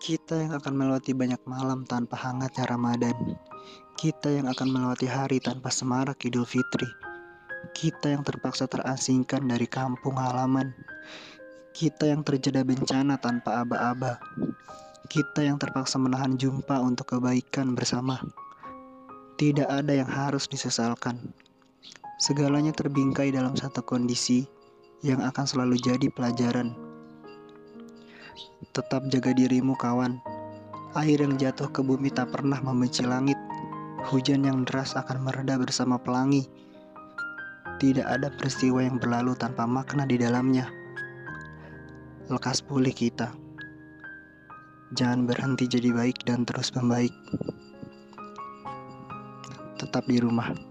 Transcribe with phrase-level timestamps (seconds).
[0.00, 3.36] Kita yang akan melewati banyak malam tanpa hangatnya Ramadan.
[4.00, 6.88] Kita yang akan melewati hari tanpa semarak Idul Fitri.
[7.76, 10.72] Kita yang terpaksa terasingkan dari kampung halaman.
[11.76, 14.16] Kita yang terjeda bencana tanpa aba-aba.
[15.04, 18.24] Kita yang terpaksa menahan jumpa untuk kebaikan bersama.
[19.36, 21.20] Tidak ada yang harus disesalkan.
[22.16, 24.48] Segalanya terbingkai dalam satu kondisi
[25.04, 26.89] yang akan selalu jadi pelajaran.
[28.70, 30.22] Tetap jaga dirimu, kawan.
[30.98, 33.38] Air yang jatuh ke bumi tak pernah membenci langit.
[34.10, 36.46] Hujan yang deras akan mereda bersama pelangi.
[37.80, 40.68] Tidak ada peristiwa yang berlalu tanpa makna di dalamnya.
[42.30, 43.34] Lekas pulih kita.
[44.94, 47.14] Jangan berhenti jadi baik dan terus membaik.
[49.78, 50.69] Tetap di rumah.